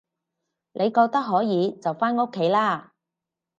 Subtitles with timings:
[0.73, 2.95] 你覺得可以就返屋企啦